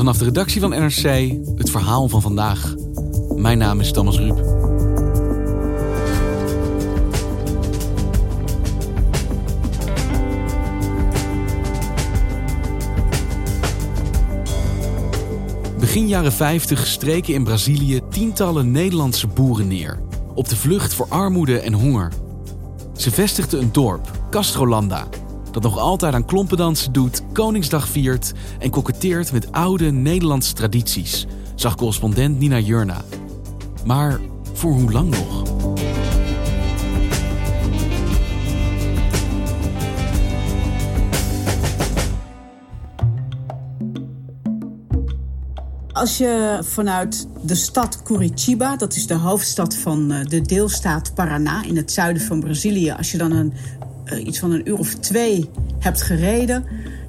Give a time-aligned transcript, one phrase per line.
[0.00, 2.74] Vanaf de redactie van NRC het verhaal van vandaag.
[3.36, 4.36] Mijn naam is Thomas Ruip.
[15.78, 20.00] Begin jaren 50 streken in Brazilië tientallen Nederlandse boeren neer.
[20.34, 22.12] Op de vlucht voor armoede en honger.
[22.96, 25.08] Ze vestigden een dorp, Castrolanda,
[25.52, 31.74] dat nog altijd aan klompendansen doet, Koningsdag viert en koketteert met oude Nederlandse tradities, zag
[31.74, 33.04] correspondent Nina Jurna.
[33.84, 34.20] Maar
[34.52, 35.42] voor hoe lang nog?
[45.92, 51.62] Als je vanuit de stad Curitiba, dat is de hoofdstad van eh, de deelstaat Paraná
[51.66, 53.52] in het zuiden van Brazilië, als je dan een,
[54.18, 56.64] iets van een uur of twee hebt gereden,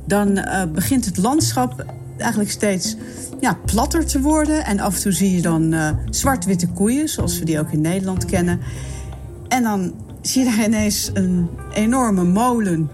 [0.05, 1.85] dan uh, begint het landschap
[2.17, 2.95] eigenlijk steeds
[3.39, 4.65] ja, platter te worden.
[4.65, 7.81] En af en toe zie je dan uh, zwart-witte koeien, zoals we die ook in
[7.81, 8.59] Nederland kennen.
[9.47, 12.89] En dan zie je daar ineens een enorme molen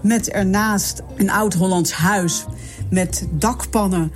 [0.00, 2.44] met ernaast een oud-Hollands huis
[2.90, 4.12] met dakpannen.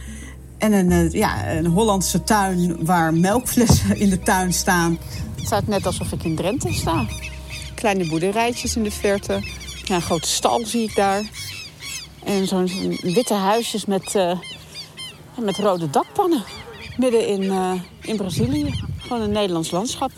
[0.59, 4.99] En een, ja, een Hollandse tuin waar melkflessen in de tuin staan.
[5.37, 7.07] Het staat net alsof ik in Drenthe sta.
[7.81, 9.43] Kleine boerderijtjes in de verte.
[9.85, 11.31] Ja, een grote stal zie ik daar.
[12.25, 14.39] En zo'n zo witte huisjes met, uh,
[15.39, 16.43] met rode dakpannen.
[16.97, 18.75] Midden in, uh, in Brazilië.
[18.99, 20.11] Gewoon een Nederlands landschap.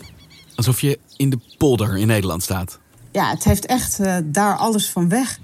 [0.55, 2.79] Alsof je in de polder in Nederland staat.
[3.11, 5.39] Ja, het heeft echt uh, daar alles van weg.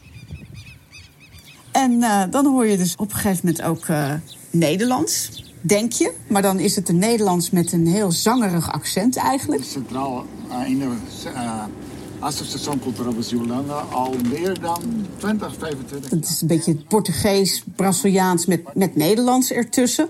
[1.72, 3.86] En dan hoor je dus op een gegeven moment ook
[4.50, 6.14] Nederlands, denk je.
[6.28, 9.64] Maar dan is het een Nederlands met een heel zangerig accent eigenlijk.
[9.64, 10.26] Centraal
[10.66, 10.96] in de
[12.20, 18.76] Associatie Cultural Brasilana al meer dan 20, 25 Het is een beetje Portugees, Braziliaans met,
[18.76, 20.10] met Nederlands ertussen.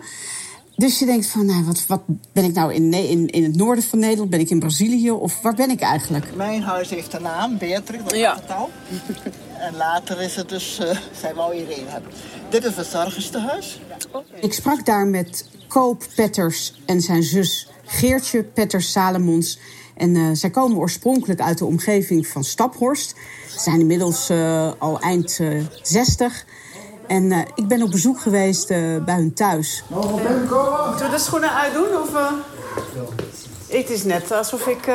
[0.76, 3.84] Dus je denkt van, nou, wat, wat ben ik nou in, in, in het noorden
[3.84, 4.30] van Nederland?
[4.30, 5.12] Ben ik in Brazilië?
[5.12, 6.36] Of waar ben ik eigenlijk?
[6.36, 8.36] Mijn huis heeft een naam, Beatrix, dat ja.
[8.36, 8.70] het al.
[9.68, 12.12] en later is het dus, uh, zij wou Irene hebben.
[12.50, 13.80] Dit is het verzorgerstehuis.
[14.12, 14.40] Okay.
[14.40, 19.60] Ik sprak daar met Koop Petters en zijn zus Geertje Petters Salomons.
[20.00, 23.16] En uh, zij komen oorspronkelijk uit de omgeving van Staphorst.
[23.48, 25.40] Ze zijn inmiddels uh, al eind
[25.82, 26.46] 60.
[27.08, 29.84] En uh, ik ben op bezoek geweest uh, bij hun thuis.
[29.88, 30.88] Mogen we binnenkomen?
[30.88, 31.98] Moeten we de schoenen uitdoen?
[32.02, 32.32] Of, uh...
[33.68, 34.88] Het is net alsof ik...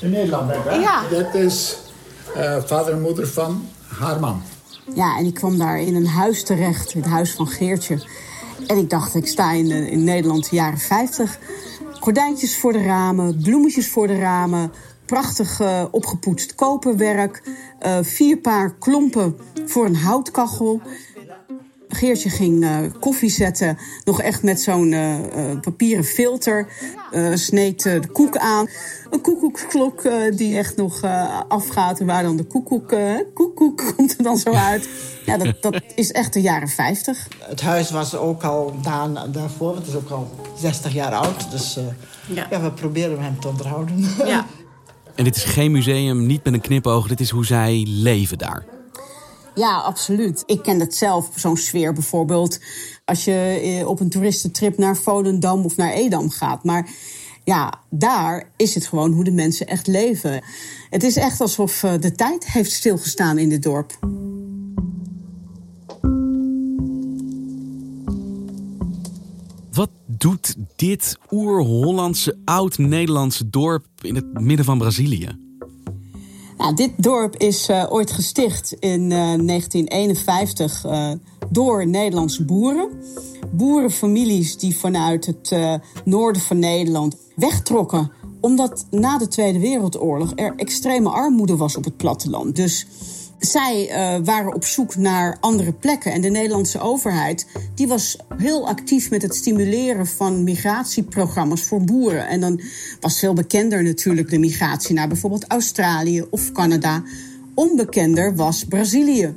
[0.00, 0.74] In Nederland ben hè?
[0.74, 1.02] Ja.
[1.08, 1.78] Dit is
[2.66, 4.42] vader en moeder van haar man.
[4.94, 7.98] Ja, en ik kwam daar in een huis terecht, het huis van Geertje.
[8.66, 11.38] En ik dacht, ik sta in, Nederland de jaren 50.
[12.00, 14.72] Gordijntjes voor de ramen, bloemetjes voor de ramen...
[15.06, 17.42] prachtig opgepoetst koperwerk...
[18.02, 19.36] vier paar klompen
[19.66, 20.80] voor een houtkachel...
[21.88, 26.68] Geertje ging uh, koffie zetten, nog echt met zo'n uh, uh, papieren filter.
[27.34, 28.68] sneed de koek aan.
[29.10, 30.02] Een koekoeksklok
[30.36, 31.02] die echt nog
[31.48, 32.00] afgaat.
[32.00, 32.94] En waar dan de koekoek,
[33.34, 34.88] koekoek komt er dan zo uit.
[35.26, 37.28] Ja, dat, dat is echt de jaren 50.
[37.38, 41.50] Het huis was ook al daar, daarvoor, het is ook al 60 jaar oud.
[41.50, 41.78] Dus
[42.26, 42.46] ja.
[42.50, 42.60] ja.
[42.60, 44.04] we proberen hem te onderhouden.
[44.26, 44.46] Ja.
[45.18, 47.08] En dit is geen museum, niet met een knipoog.
[47.08, 48.64] Dit is hoe zij leven daar.
[49.58, 50.42] Ja, absoluut.
[50.46, 52.60] Ik ken dat zelf, zo'n sfeer bijvoorbeeld.
[53.04, 56.64] Als je op een toeristentrip naar Volendam of naar Edam gaat.
[56.64, 56.90] Maar
[57.44, 60.42] ja, daar is het gewoon hoe de mensen echt leven.
[60.90, 63.98] Het is echt alsof de tijd heeft stilgestaan in dit dorp.
[69.72, 75.47] Wat doet dit oer-Hollandse, oud-Nederlandse dorp in het midden van Brazilië?
[76.58, 81.10] Nou, dit dorp is uh, ooit gesticht in uh, 1951 uh,
[81.48, 82.88] door Nederlandse boeren.
[83.50, 85.56] Boerenfamilies die vanuit het
[86.04, 91.96] noorden van Nederland wegtrokken Omdat na de Tweede Wereldoorlog er extreme armoede was op het
[91.96, 92.56] platteland.
[92.56, 92.86] Dus
[93.38, 96.12] zij uh, waren op zoek naar andere plekken.
[96.12, 102.28] En de Nederlandse overheid die was heel actief met het stimuleren van migratieprogramma's voor boeren.
[102.28, 102.60] En dan
[103.00, 107.02] was veel bekender natuurlijk de migratie naar bijvoorbeeld Australië of Canada.
[107.54, 109.36] Onbekender was Brazilië.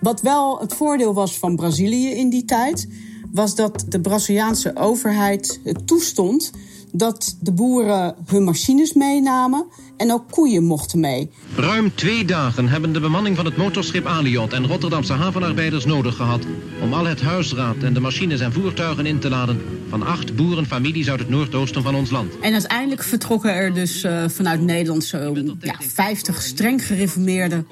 [0.00, 2.88] Wat wel het voordeel was van Brazilië in die tijd,
[3.32, 6.50] was dat de Braziliaanse overheid het toestond
[6.96, 11.30] dat de boeren hun machines meenamen en ook koeien mochten mee.
[11.56, 16.44] Ruim twee dagen hebben de bemanning van het motorschip Aliot en Rotterdamse havenarbeiders nodig gehad
[16.82, 21.10] om al het huisraad en de machines en voertuigen in te laden van acht boerenfamilies
[21.10, 22.38] uit het noordoosten van ons land.
[22.40, 27.64] En uiteindelijk vertrokken er dus uh, vanuit Nederland zo'n ja, 50 streng gereformeerde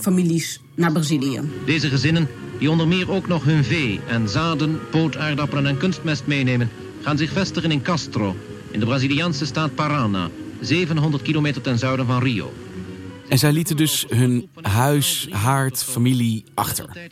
[0.00, 1.40] families naar Brazilië.
[1.66, 2.28] Deze gezinnen,
[2.58, 6.70] die onder meer ook nog hun vee en zaden, pootaardappelen en kunstmest meenemen,
[7.02, 8.36] gaan zich vestigen in Castro,
[8.74, 10.28] in de Braziliaanse staat Parana,
[10.60, 12.52] 700 kilometer ten zuiden van Rio.
[13.28, 17.10] En zij lieten dus hun huis, haard, familie achter.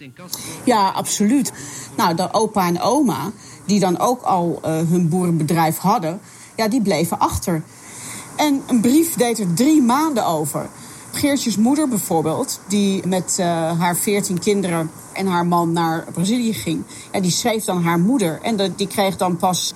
[0.65, 1.53] Ja, absoluut.
[1.97, 3.33] Nou, de opa en oma,
[3.67, 6.21] die dan ook al uh, hun boerenbedrijf hadden,
[6.57, 7.63] ja, die bleven achter.
[8.37, 10.69] En een brief deed er drie maanden over.
[11.13, 13.47] Geertjes moeder bijvoorbeeld, die met uh,
[13.81, 18.41] haar veertien kinderen en haar man naar Brazilië ging, ja, die schreef dan haar moeder.
[18.43, 19.75] En de, die kreeg dan pas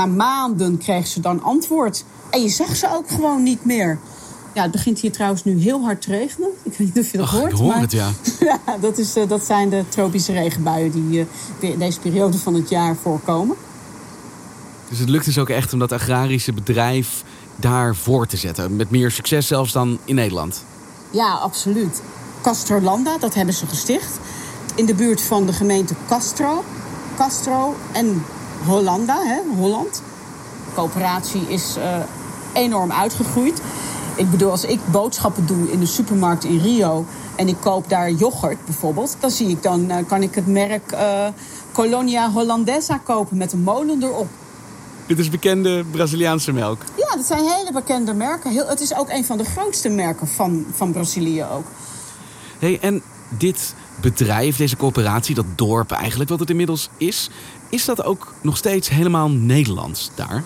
[0.00, 2.04] na maanden kreeg ze dan antwoord.
[2.30, 3.98] En je zag ze ook gewoon niet meer.
[4.54, 6.48] Ja, het begint hier trouwens nu heel hard te regenen.
[6.62, 7.52] Ik weet niet of je dat hoort.
[7.52, 8.08] Ik hoor het, ja.
[8.40, 11.26] ja dat, is, uh, dat zijn de tropische regenbuien die
[11.60, 13.56] uh, deze periode van het jaar voorkomen.
[14.88, 17.24] Dus het lukt dus ook echt om dat agrarische bedrijf
[17.56, 18.76] daar voor te zetten.
[18.76, 20.64] Met meer succes zelfs dan in Nederland.
[21.10, 22.02] Ja, absoluut.
[22.40, 24.18] Castrolanda, dat hebben ze gesticht.
[24.74, 26.64] In de buurt van de gemeente Castro.
[27.16, 28.22] Castro en
[28.66, 30.02] Hollanda, hè, Holland.
[30.64, 31.84] De coöperatie is uh,
[32.52, 33.60] enorm uitgegroeid.
[34.16, 38.10] Ik bedoel, als ik boodschappen doe in de supermarkt in Rio en ik koop daar
[38.10, 41.26] yoghurt bijvoorbeeld, dan zie ik dan uh, kan ik het merk uh,
[41.72, 44.28] Colonia Hollandesa kopen met een molen erop.
[45.06, 46.82] Dit is bekende Braziliaanse melk.
[46.96, 48.50] Ja, dat zijn hele bekende merken.
[48.50, 51.64] Heel, het is ook een van de grootste merken van, van Brazilië ook.
[52.58, 57.30] Hey, en dit bedrijf, deze coöperatie, dat dorp eigenlijk, wat het inmiddels is,
[57.68, 60.42] is dat ook nog steeds helemaal Nederlands daar?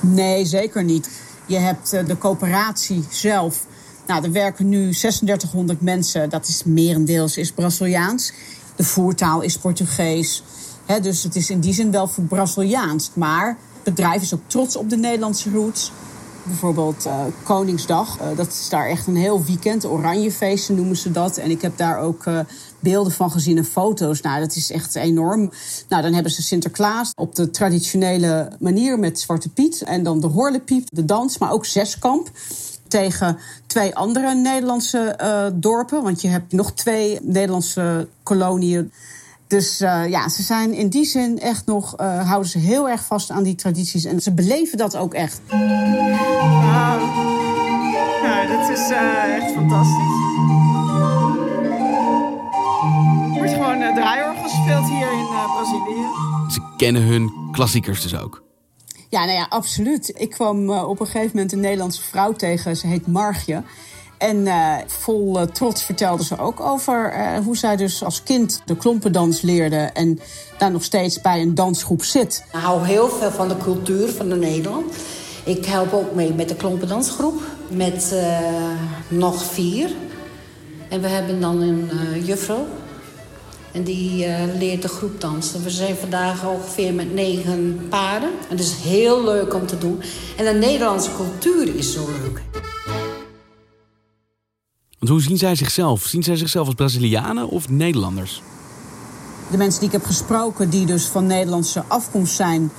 [0.00, 1.10] Nee, zeker niet.
[1.46, 3.66] Je hebt eh, de coöperatie zelf.
[4.06, 6.30] Nou, er werken nu 3600 mensen.
[6.30, 8.32] Dat is merendeels is Braziliaans.
[8.76, 10.42] De voertaal is Portugees.
[10.86, 13.10] He, dus het is in die zin wel voor Braziliaans.
[13.14, 15.92] Maar het bedrijf is ook trots op de Nederlandse roots.
[16.48, 18.20] Bijvoorbeeld uh, Koningsdag.
[18.20, 19.86] Uh, dat is daar echt een heel weekend.
[19.86, 21.36] Oranjefeesten noemen ze dat.
[21.36, 22.40] En ik heb daar ook uh,
[22.80, 24.20] beelden van gezien en foto's.
[24.20, 25.50] Nou, dat is echt enorm.
[25.88, 29.82] Nou, dan hebben ze Sinterklaas op de traditionele manier met Zwarte Piet.
[29.82, 32.30] En dan de Horlepiep, de dans, maar ook Zeskamp
[32.88, 35.16] tegen twee andere Nederlandse
[35.54, 36.02] dorpen.
[36.02, 38.92] Want je hebt nog twee Nederlandse koloniën.
[39.48, 43.04] Dus uh, ja, ze zijn in die zin echt nog, uh, houden ze heel erg
[43.04, 44.04] vast aan die tradities.
[44.04, 45.40] En ze beleven dat ook echt.
[45.48, 46.98] Wauw.
[48.22, 50.16] Nou, dat is echt fantastisch.
[53.32, 56.06] Er wordt gewoon uh, draaiorgel gespeeld hier in uh, Brazilië.
[56.50, 58.42] Ze kennen hun klassiekers dus ook.
[59.10, 60.12] Ja, nou ja, absoluut.
[60.16, 62.76] Ik kwam uh, op een gegeven moment een Nederlandse vrouw tegen.
[62.76, 63.62] Ze heet Margje.
[64.18, 68.62] En uh, vol uh, trots vertelde ze ook over uh, hoe zij dus als kind
[68.64, 69.76] de klompendans leerde.
[69.76, 70.20] En
[70.58, 72.44] daar nog steeds bij een dansgroep zit.
[72.52, 74.94] Ik hou heel veel van de cultuur van de Nederland.
[75.44, 77.40] Ik help ook mee met de klompendansgroep.
[77.68, 78.14] Met
[79.08, 79.90] nog vier.
[80.88, 81.90] En we hebben dan een
[82.24, 82.66] juffrouw.
[83.72, 84.26] En die
[84.58, 85.62] leert de groep dansen.
[85.62, 88.30] We zijn vandaag ongeveer met negen paarden.
[88.48, 90.02] En is heel leuk om te doen.
[90.36, 92.42] En de Nederlandse cultuur is zo leuk.
[95.08, 96.02] Hoe zien zij zichzelf?
[96.02, 98.42] Zien zij zichzelf als Brazilianen of Nederlanders?
[99.50, 102.70] De mensen die ik heb gesproken, die dus van Nederlandse afkomst zijn,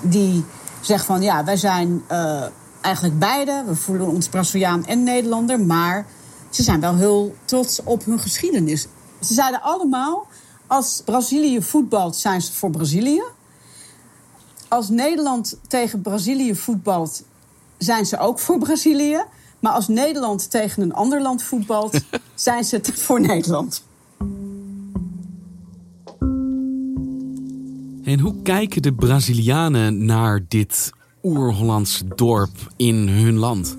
[0.00, 0.44] die
[0.80, 2.44] zeggen van ja, wij zijn uh,
[2.80, 3.64] eigenlijk beide.
[3.66, 6.06] We voelen ons Braziliaan en Nederlander, maar
[6.50, 8.86] ze zijn wel heel trots op hun geschiedenis.
[9.20, 10.26] Ze zeiden allemaal,
[10.66, 13.22] als Brazilië voetbalt, zijn ze voor Brazilië.
[14.68, 17.22] Als Nederland tegen Brazilië voetbalt,
[17.78, 19.24] zijn ze ook voor Brazilië.
[19.66, 22.00] Maar als Nederland tegen een ander land voetbalt,
[22.34, 23.84] zijn ze het voor Nederland.
[28.04, 30.92] En hoe kijken de Brazilianen naar dit
[31.22, 33.76] oer-Hollandse dorp in hun land?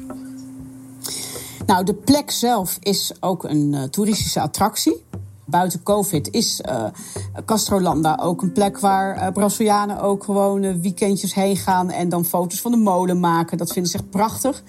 [1.65, 5.03] Nou, de plek zelf is ook een uh, toeristische attractie.
[5.46, 6.86] Buiten COVID is uh,
[7.46, 12.25] Castrolanda ook een plek waar uh, Brazilianen ook gewoon uh, weekendjes heen gaan en dan
[12.25, 13.58] foto's van de molen maken.
[13.58, 14.63] Dat vinden ze echt prachtig.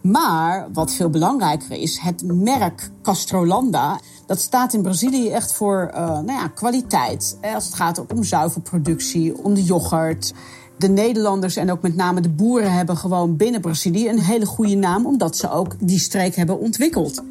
[0.00, 4.00] Maar wat veel belangrijker is, het merk Castrolanda.
[4.26, 7.38] Dat staat in Brazilië echt voor nou ja, kwaliteit.
[7.54, 10.34] Als het gaat om zuivelproductie, om de yoghurt.
[10.78, 14.74] De Nederlanders en ook met name de boeren hebben gewoon binnen Brazilië een hele goede
[14.74, 17.22] naam, omdat ze ook die streek hebben ontwikkeld.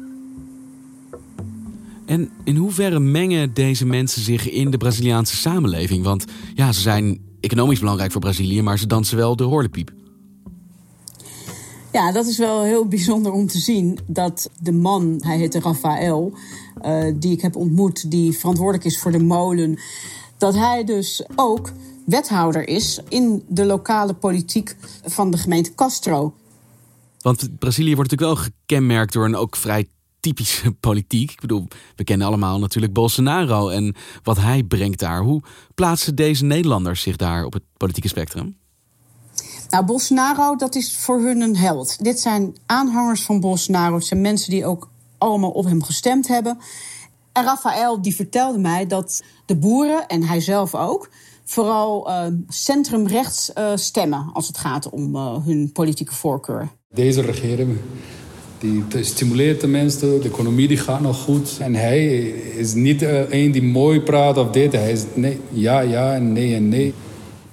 [2.06, 6.04] En in hoeverre mengen deze mensen zich in de Braziliaanse samenleving?
[6.04, 9.92] Want ja, ze zijn economisch belangrijk voor Brazilië, maar ze dansen wel de horlepiep.
[11.92, 16.32] Ja, dat is wel heel bijzonder om te zien dat de man, hij heette Rafael,
[16.82, 19.78] uh, die ik heb ontmoet, die verantwoordelijk is voor de molen,
[20.38, 21.72] dat hij dus ook
[22.06, 26.34] wethouder is in de lokale politiek van de gemeente Castro.
[27.20, 29.86] Want Brazilië wordt natuurlijk wel gekenmerkt door een ook vrij
[30.20, 31.30] typische politiek.
[31.30, 31.66] Ik bedoel,
[31.96, 35.22] we kennen allemaal natuurlijk Bolsonaro en wat hij brengt daar.
[35.22, 35.42] Hoe
[35.74, 38.56] plaatsen deze Nederlanders zich daar op het politieke spectrum?
[39.68, 42.04] Nou, Bolsonaro, dat is voor hun een held.
[42.04, 43.94] Dit zijn aanhangers van Bolsonaro.
[43.94, 46.58] Het zijn mensen die ook allemaal op hem gestemd hebben.
[47.32, 51.08] En Rafael die vertelde mij dat de boeren, en hij zelf ook,
[51.44, 56.68] vooral uh, centrumrechts uh, stemmen als het gaat om uh, hun politieke voorkeur.
[56.94, 57.78] Deze regering
[58.58, 61.56] die stimuleert de mensen, de economie die gaat nog goed.
[61.60, 62.06] En hij
[62.56, 64.72] is niet een die mooi praat of dit.
[64.72, 66.94] Hij is nee, ja, ja en nee en nee.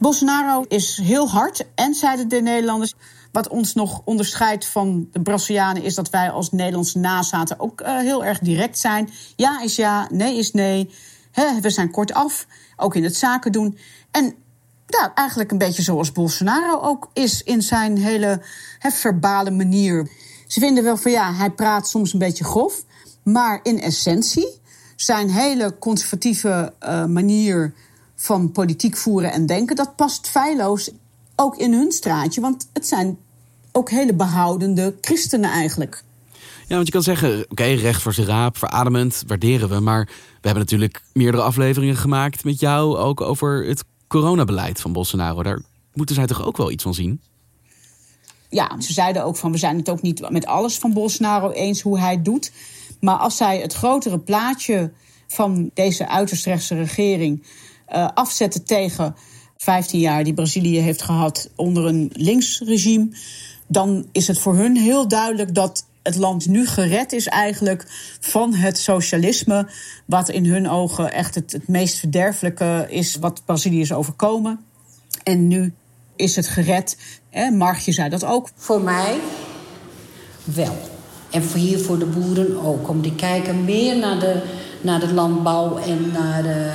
[0.05, 2.93] Bolsonaro is heel hard en zeiden de Nederlanders.
[3.31, 7.97] Wat ons nog onderscheidt van de Brazilianen is dat wij als Nederlandse nazaten ook uh,
[7.97, 9.09] heel erg direct zijn.
[9.35, 10.89] Ja is ja, nee is nee.
[11.61, 12.47] We zijn kortaf,
[12.77, 13.77] ook in het zaken doen.
[14.11, 14.35] En
[14.87, 18.41] ja, eigenlijk een beetje zoals Bolsonaro ook is in zijn hele
[18.79, 20.09] he, verbale manier.
[20.47, 22.83] Ze vinden wel van ja, hij praat soms een beetje grof.
[23.23, 24.59] Maar in essentie,
[24.95, 27.73] zijn hele conservatieve uh, manier
[28.25, 30.91] van politiek voeren en denken, dat past feilloos
[31.35, 32.41] ook in hun straatje.
[32.41, 33.17] Want het zijn
[33.71, 36.03] ook hele behoudende christenen eigenlijk.
[36.67, 39.79] Ja, want je kan zeggen, oké, recht voor zijn raap, verademend, waarderen we.
[39.79, 45.43] Maar we hebben natuurlijk meerdere afleveringen gemaakt met jou ook over het coronabeleid van Bolsonaro.
[45.43, 45.61] Daar
[45.93, 47.21] moeten zij toch ook wel iets van zien?
[48.49, 51.81] Ja, ze zeiden ook van we zijn het ook niet met alles van Bolsonaro eens
[51.81, 52.51] hoe hij het doet.
[52.99, 54.91] Maar als zij het grotere plaatje
[55.27, 57.43] van deze uiterst rechtse regering
[57.93, 59.15] uh, afzetten tegen
[59.57, 63.07] 15 jaar die Brazilië heeft gehad onder een linksregime,
[63.67, 67.85] dan is het voor hun heel duidelijk dat het land nu gered is eigenlijk
[68.19, 69.67] van het socialisme,
[70.05, 74.59] wat in hun ogen echt het, het meest verderfelijke is wat Brazilië is overkomen.
[75.23, 75.73] En nu
[76.15, 76.97] is het gered.
[77.29, 77.51] Hè?
[77.51, 78.49] Margje zei dat ook.
[78.55, 79.17] Voor mij
[80.43, 80.77] wel.
[81.31, 82.89] En voor hier voor de boeren ook.
[82.89, 84.41] Om die kijken meer naar de,
[84.81, 86.71] naar de landbouw en naar de,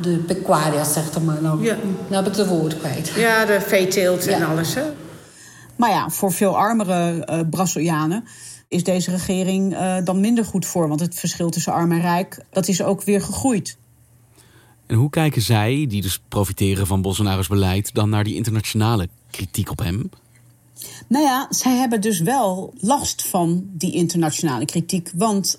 [0.00, 1.42] de pecuaria, zegt maar.
[1.42, 1.76] Nou, ja.
[2.08, 3.12] nou heb ik de woord kwijt.
[3.16, 4.32] Ja, de veeteelt ja.
[4.32, 4.74] en alles.
[4.74, 4.82] Hè?
[5.76, 8.24] Maar ja, voor veel armere uh, Brazilianen
[8.68, 10.88] is deze regering uh, dan minder goed voor.
[10.88, 13.76] Want het verschil tussen arm en rijk, dat is ook weer gegroeid.
[14.86, 19.70] En hoe kijken zij, die dus profiteren van Bolsonaro's beleid, dan naar die internationale kritiek
[19.70, 20.10] op hem?
[21.08, 25.10] Nou ja, zij hebben dus wel last van die internationale kritiek.
[25.14, 25.58] Want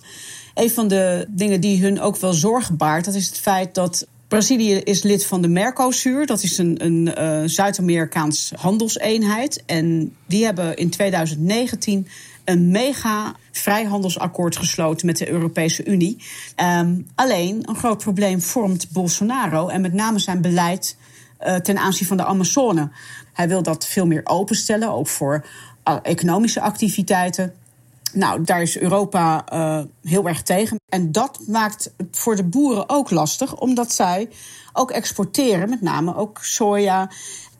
[0.54, 4.08] een van de dingen die hun ook wel zorgen baart, dat is het feit dat
[4.28, 6.26] Brazilië is lid van de Mercosur.
[6.26, 9.64] Dat is een, een uh, Zuid-Amerikaans handelseenheid.
[9.66, 12.08] En die hebben in 2019
[12.44, 16.18] een mega vrijhandelsakkoord gesloten met de Europese Unie.
[16.80, 20.98] Um, alleen een groot probleem vormt Bolsonaro en met name zijn beleid
[21.48, 22.90] uh, ten aanzien van de Amazone.
[23.34, 25.46] Hij wil dat veel meer openstellen, ook voor
[25.88, 27.54] uh, economische activiteiten.
[28.18, 30.80] Nou, daar is Europa uh, heel erg tegen.
[30.90, 34.30] En dat maakt het voor de boeren ook lastig, omdat zij
[34.74, 37.10] ook exporteren, met name ook soja.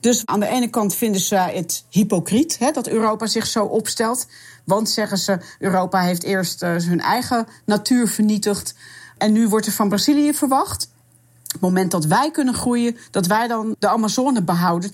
[0.00, 4.26] Dus aan de ene kant vinden ze het hypocriet hè, dat Europa zich zo opstelt.
[4.64, 8.74] Want zeggen ze, Europa heeft eerst uh, hun eigen natuur vernietigd.
[9.18, 10.90] En nu wordt er van Brazilië verwacht.
[11.44, 14.92] Op het moment dat wij kunnen groeien, dat wij dan de Amazone behouden.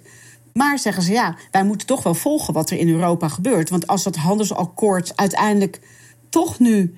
[0.55, 3.71] Maar zeggen ze ja, wij moeten toch wel volgen wat er in Europa gebeurt.
[3.71, 5.81] Want als dat handelsakkoord uiteindelijk
[6.29, 6.95] toch nu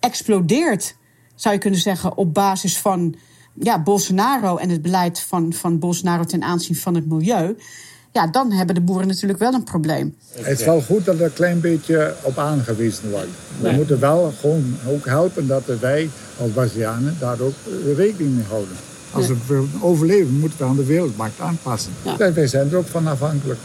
[0.00, 0.96] explodeert,
[1.34, 3.14] zou je kunnen zeggen, op basis van
[3.54, 7.56] ja, Bolsonaro en het beleid van, van Bolsonaro ten aanzien van het milieu.
[8.12, 10.16] Ja, dan hebben de boeren natuurlijk wel een probleem.
[10.32, 13.28] Het is wel goed dat er een klein beetje op aangewezen wordt.
[13.60, 17.54] We moeten wel gewoon ook helpen dat wij als Brazilianen daar ook
[17.96, 18.76] rekening mee houden.
[19.16, 21.92] Als we willen overleven, moeten we aan de wereldmarkt aanpassen.
[22.02, 22.32] Ja.
[22.32, 23.60] Wij zijn er ook van afhankelijk.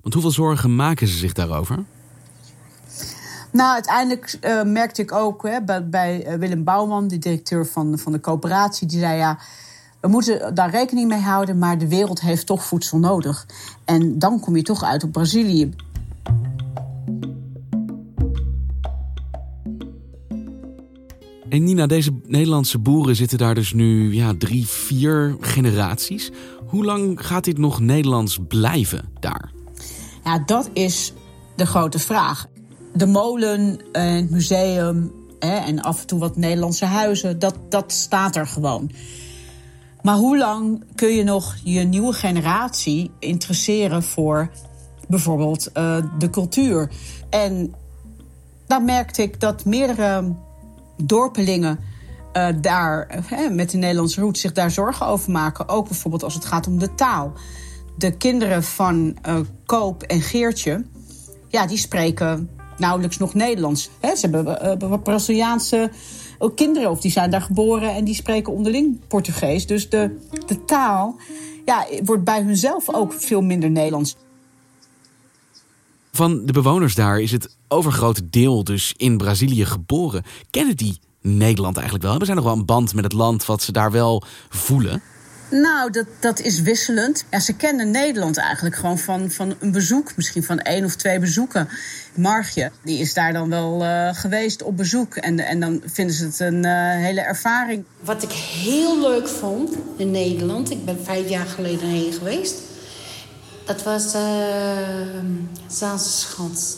[0.00, 1.84] Want hoeveel zorgen maken ze zich daarover?
[3.52, 8.12] Nou, uiteindelijk uh, merkte ik ook hè, bij, bij Willem Bouwman, de directeur van, van
[8.12, 9.38] de coöperatie, die zei ja.
[10.00, 13.46] We moeten daar rekening mee houden, maar de wereld heeft toch voedsel nodig.
[13.84, 15.74] En dan kom je toch uit op Brazilië.
[21.48, 26.30] En Nina, deze Nederlandse boeren zitten daar dus nu ja, drie, vier generaties.
[26.66, 29.50] Hoe lang gaat dit nog Nederlands blijven daar?
[30.24, 31.12] Ja, dat is
[31.56, 32.46] de grote vraag.
[32.94, 38.36] De molen, het museum hè, en af en toe wat Nederlandse huizen, dat, dat staat
[38.36, 38.90] er gewoon.
[40.02, 44.50] Maar hoe lang kun je nog je nieuwe generatie interesseren voor
[45.08, 46.90] bijvoorbeeld uh, de cultuur?
[47.30, 47.74] En
[48.66, 50.34] daar merkte ik dat meerdere
[51.02, 51.78] dorpelingen
[52.32, 55.68] uh, daar uh, met de Nederlandse roet zich daar zorgen over maken.
[55.68, 57.32] Ook bijvoorbeeld als het gaat om de taal.
[57.96, 59.16] De kinderen van
[59.66, 60.84] Koop en Geertje,
[61.48, 63.90] ja, die spreken nauwelijks nog Nederlands.
[64.00, 65.90] Hè, ze hebben Braziliaanse
[66.38, 69.66] ook kinderen, of die zijn daar geboren en die spreken onderling Portugees.
[69.66, 71.16] Dus de, de taal
[71.64, 74.16] ja, wordt bij hunzelf ook veel minder Nederlands.
[76.12, 80.22] Van de bewoners daar is het overgrote deel dus in Brazilië geboren.
[80.50, 82.10] Kennen die Nederland eigenlijk wel?
[82.10, 85.02] Hebben zij nog wel een band met het land wat ze daar wel voelen?
[85.50, 87.24] Nou, dat, dat is wisselend.
[87.30, 90.16] Ja, ze kennen Nederland eigenlijk gewoon van, van een bezoek.
[90.16, 91.68] Misschien van één of twee bezoeken.
[92.14, 95.14] Margje, die is daar dan wel uh, geweest op bezoek.
[95.14, 96.72] En, en dan vinden ze het een uh,
[97.04, 97.84] hele ervaring.
[98.00, 100.70] Wat ik heel leuk vond in Nederland...
[100.70, 102.54] ik ben vijf jaar geleden heen geweest...
[103.68, 104.20] dat was uh,
[105.66, 106.76] Zaanse Schans.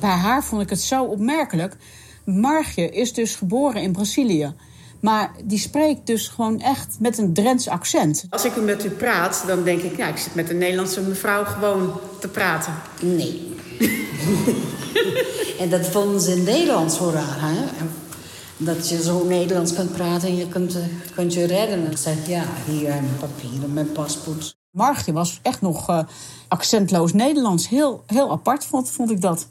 [0.00, 1.76] Bij haar vond ik het zo opmerkelijk.
[2.24, 4.54] Margje is dus geboren in Brazilië...
[5.00, 8.26] Maar die spreekt dus gewoon echt met een Drents accent.
[8.30, 9.96] Als ik met u praat, dan denk ik...
[9.96, 12.72] ja, ik zit met een Nederlandse mevrouw gewoon te praten.
[13.00, 13.54] Nee.
[15.60, 17.84] en dat vonden ze in Nederland zo raar, hè?
[18.56, 20.76] Dat je zo Nederlands kunt praten en je kunt,
[21.14, 21.84] kunt je redden.
[21.84, 24.57] En ik zeg, ja, hier mijn papieren, mijn paspoort.
[24.70, 26.00] Margje was echt nog uh,
[26.48, 27.68] accentloos Nederlands.
[27.68, 29.48] Heel, heel apart vond, vond ik dat.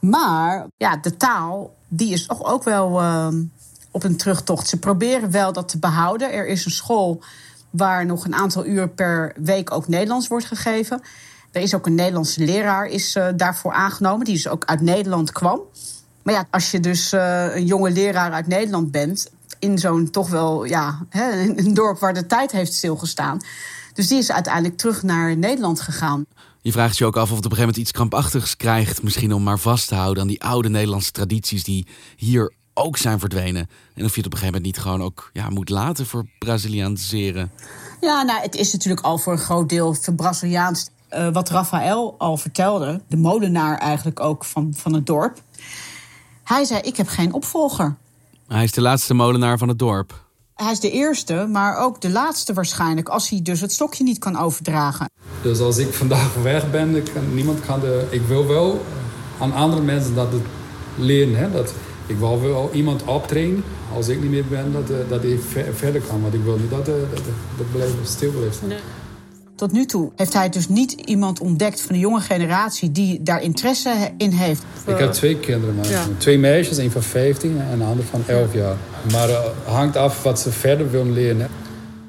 [0.00, 3.02] Maar ja, de taal, die is toch ook wel...
[3.02, 3.28] Uh,
[3.96, 4.68] op een terugtocht.
[4.68, 6.32] Ze proberen wel dat te behouden.
[6.32, 7.22] Er is een school
[7.70, 11.00] waar nog een aantal uur per week ook Nederlands wordt gegeven.
[11.52, 15.32] Er is ook een Nederlandse leraar is, uh, daarvoor aangenomen, die dus ook uit Nederland
[15.32, 15.60] kwam.
[16.22, 20.30] Maar ja, als je dus uh, een jonge leraar uit Nederland bent, in zo'n toch
[20.30, 23.40] wel ja, hè, een dorp waar de tijd heeft stilgestaan.
[23.96, 26.26] Dus die is uiteindelijk terug naar Nederland gegaan.
[26.60, 29.02] Je vraagt je ook af of het op een gegeven moment iets krampachtigs krijgt.
[29.02, 33.18] Misschien om maar vast te houden aan die oude Nederlandse tradities die hier ook zijn
[33.18, 33.68] verdwenen.
[33.94, 36.26] En of je het op een gegeven moment niet gewoon ook ja, moet laten voor
[36.38, 37.50] Brazilianiseren.
[38.00, 40.88] Ja, nou, het is natuurlijk al voor een groot deel Braziliaans.
[41.10, 45.42] Uh, wat Rafael al vertelde, de molenaar eigenlijk ook van, van het dorp.
[46.44, 47.96] Hij zei: Ik heb geen opvolger.
[48.46, 50.25] Hij is de laatste molenaar van het dorp.
[50.56, 54.18] Hij is de eerste, maar ook de laatste waarschijnlijk, als hij dus het stokje niet
[54.18, 55.10] kan overdragen.
[55.42, 58.06] Dus als ik vandaag weg ben, kan, niemand kan de.
[58.10, 58.84] Ik wil wel
[59.38, 60.42] aan andere mensen dat het
[60.96, 61.36] leren.
[61.36, 61.72] Hè, dat
[62.06, 63.64] ik wil wel iemand optrainen
[63.94, 65.38] als ik niet meer ben, dat, eh, dat hij
[65.74, 66.22] verder kan.
[66.22, 66.96] Want ik wil niet dat, dat,
[67.72, 68.78] dat stil blijft Nee.
[69.56, 73.42] Tot nu toe heeft hij dus niet iemand ontdekt van de jonge generatie die daar
[73.42, 74.62] interesse in heeft.
[74.86, 75.86] Ik heb twee kinderen, maar
[76.18, 78.76] twee meisjes, een van 15 en een ander van 11 jaar.
[79.12, 81.48] Maar het uh, hangt af wat ze verder willen leren.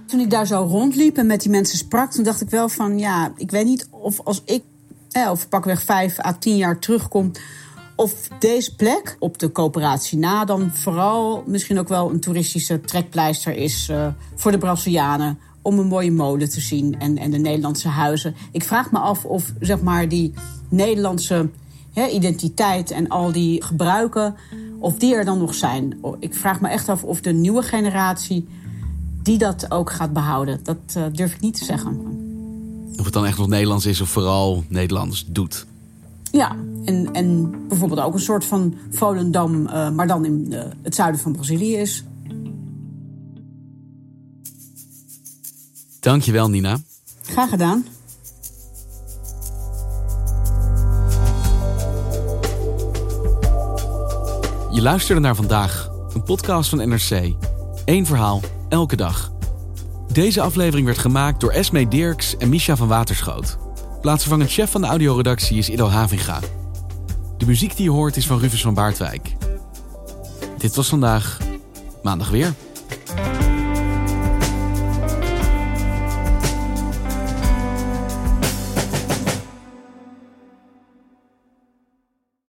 [0.06, 3.00] Toen ik daar zo rondliep en met die mensen sprak, toen dacht ik wel van
[3.00, 4.64] ja, ik weet niet of als ik,
[5.12, 7.32] eh, of pakweg 5 à 10 jaar terugkom,
[7.96, 13.56] of deze plek op de coöperatie na dan vooral misschien ook wel een toeristische trekpleister
[13.56, 15.40] is uh, voor de Brazilianen.
[15.68, 18.36] Om een mooie molen te zien en, en de Nederlandse huizen.
[18.52, 20.34] Ik vraag me af of zeg maar die
[20.70, 21.50] Nederlandse
[22.12, 24.36] identiteit en al die gebruiken,
[24.80, 26.00] of die er dan nog zijn.
[26.20, 28.48] Ik vraag me echt af of de nieuwe generatie
[29.24, 30.60] die dat ook gaat behouden.
[30.64, 32.00] Dat uh, durf ik niet te zeggen.
[33.00, 35.66] Of het dan echt nog Nederlands is of vooral Nederlands doet.
[36.32, 40.96] Ja, en, en bijvoorbeeld ook een soort van Volendam, uh, maar dan in uh, het
[40.96, 42.04] zuiden van Brazilië is.
[46.00, 46.78] Dankjewel, Nina.
[47.24, 47.86] Graag gedaan.
[54.72, 57.34] Je luisterde naar vandaag, een podcast van NRC.
[57.86, 59.32] Eén verhaal, elke dag.
[60.12, 63.58] Deze aflevering werd gemaakt door Esme Dirks en Misha van Waterschoot.
[64.02, 66.40] Plaatsvervangend chef van de audioredactie is Ido Havinga.
[67.38, 69.36] De muziek die je hoort is van Rufus van Baardwijk.
[70.58, 71.38] Dit was vandaag,
[72.04, 72.54] maandag weer.